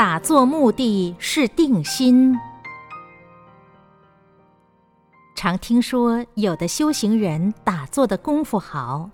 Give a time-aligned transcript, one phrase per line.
[0.00, 2.34] 打坐目的是定心。
[5.36, 9.10] 常听说有的修行人打坐的功夫好，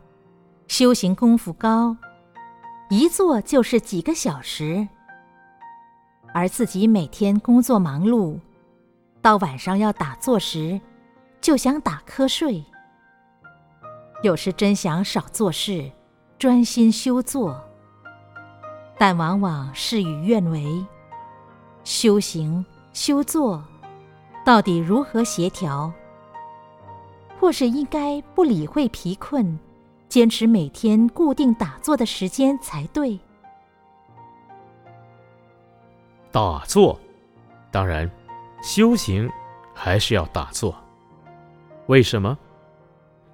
[0.68, 1.96] 修行功夫高，
[2.88, 4.86] 一坐就是几个小时，
[6.32, 8.38] 而自己每天工作忙碌，
[9.20, 10.80] 到晚上要打坐时，
[11.40, 12.64] 就想打瞌睡。
[14.22, 15.90] 有时真想少做事，
[16.38, 17.60] 专心修坐，
[18.98, 20.84] 但往往事与愿违。
[21.84, 23.62] 修行修坐，
[24.44, 25.92] 到底如何协调？
[27.38, 29.58] 或是应该不理会疲困，
[30.08, 33.18] 坚持每天固定打坐的时间才对。
[36.32, 36.98] 打坐，
[37.70, 38.10] 当然，
[38.62, 39.30] 修行
[39.74, 40.74] 还是要打坐。
[41.86, 42.36] 为什么？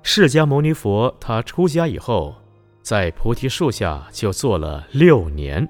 [0.03, 2.35] 释迦牟尼佛他出家以后，
[2.83, 5.67] 在菩提树下就坐了六年。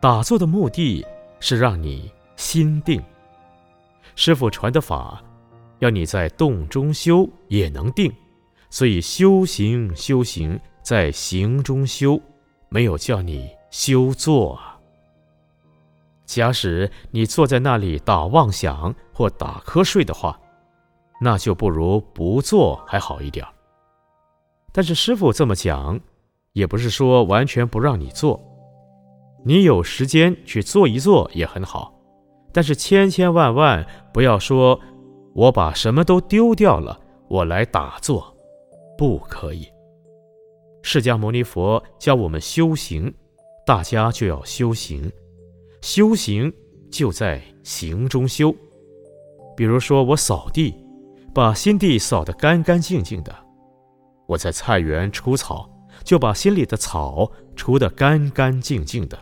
[0.00, 1.04] 打坐的目的
[1.40, 3.02] 是让你心定。
[4.14, 5.22] 师傅传的法。
[5.80, 8.12] 要你在动中修也能定，
[8.68, 12.20] 所以修行修行在行中修，
[12.68, 14.78] 没有叫你修坐啊。
[16.26, 20.38] 假使你坐在那里打妄想或打瞌睡的话，
[21.18, 23.46] 那就不如不做还好一点。
[24.72, 25.98] 但是师傅这么讲，
[26.52, 28.40] 也不是说完全不让你做，
[29.44, 31.94] 你有时间去做一做也很好，
[32.52, 34.78] 但是千千万万不要说。
[35.32, 38.36] 我把什么都丢掉了，我来打坐，
[38.98, 39.64] 不可以。
[40.82, 43.14] 释迦牟尼佛教我们修行，
[43.64, 45.10] 大家就要修行，
[45.82, 46.52] 修行
[46.90, 48.52] 就在行中修。
[49.56, 50.74] 比如说，我扫地，
[51.32, 53.32] 把心地扫得干干净净的；
[54.26, 55.70] 我在菜园除草，
[56.04, 59.18] 就把心里的草除得干干净净的。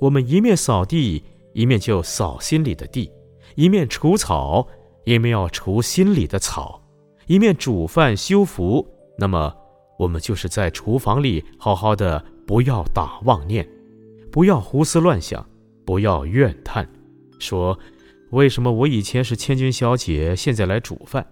[0.00, 3.10] 我们一面扫地，一面就扫心里的地，
[3.54, 4.66] 一面除草。
[5.06, 6.80] 一面要除心里的草，
[7.26, 8.88] 一面煮饭修福。
[9.18, 9.54] 那么，
[9.98, 13.68] 我们就是在厨房里好好的，不要打妄念，
[14.32, 15.46] 不要胡思乱想，
[15.84, 16.88] 不要怨叹，
[17.38, 17.78] 说
[18.30, 21.26] 为什么我以前是千金小姐，现在来煮饭？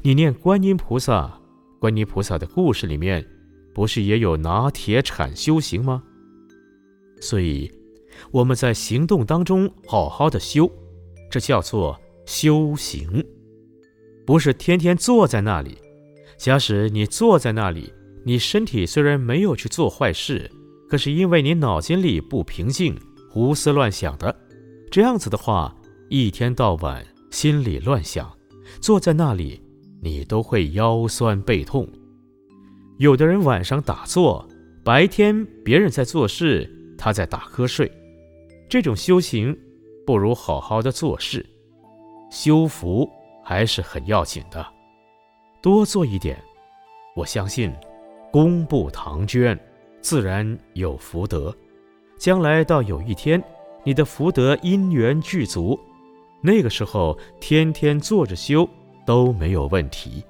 [0.00, 1.38] 你念观音菩萨，
[1.78, 3.22] 观音菩萨的故事里面，
[3.78, 6.02] 不是也有拿铁铲修行吗？
[7.20, 7.70] 所以，
[8.32, 10.68] 我们在行动当中好好的修，
[11.30, 11.96] 这叫做。
[12.26, 13.24] 修行
[14.26, 15.78] 不是天天坐在那里。
[16.36, 17.92] 假使你坐在那里，
[18.24, 20.50] 你身体虽然没有去做坏事，
[20.90, 22.98] 可是因为你脑筋里不平静，
[23.30, 24.34] 胡思乱想的，
[24.90, 25.72] 这样子的话，
[26.10, 28.28] 一天到晚心里乱想，
[28.80, 29.62] 坐在那里
[30.02, 31.88] 你都会腰酸背痛。
[32.98, 34.44] 有的人晚上打坐，
[34.84, 37.88] 白天别人在做事，他在打瞌睡。
[38.68, 39.56] 这种修行
[40.04, 41.46] 不如好好的做事。
[42.28, 43.08] 修福
[43.44, 44.66] 还是很要紧的，
[45.62, 46.36] 多做一点，
[47.14, 47.72] 我相信，
[48.32, 49.56] 功不唐捐，
[50.00, 51.54] 自然有福德。
[52.18, 53.40] 将来到有一天，
[53.84, 55.78] 你的福德因缘具足，
[56.42, 58.68] 那个时候天天坐着修
[59.06, 60.24] 都没有问题。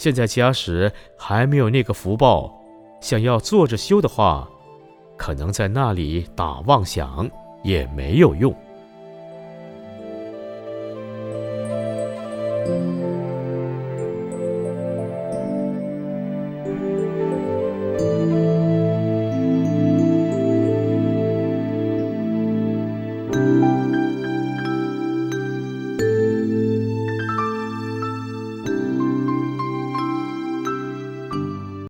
[0.00, 2.50] 现在家时还没有那个福报，
[3.02, 4.48] 想要坐着修的话，
[5.18, 7.30] 可能在那里打妄想
[7.62, 8.50] 也没有用。